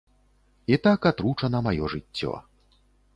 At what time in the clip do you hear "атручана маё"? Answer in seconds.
1.09-1.91